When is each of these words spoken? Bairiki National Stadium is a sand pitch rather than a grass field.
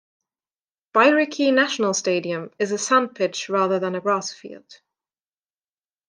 Bairiki 0.95 1.53
National 1.53 1.93
Stadium 1.93 2.49
is 2.57 2.71
a 2.71 2.77
sand 2.79 3.13
pitch 3.13 3.49
rather 3.49 3.77
than 3.77 3.93
a 3.93 4.01
grass 4.01 4.33
field. 4.33 4.81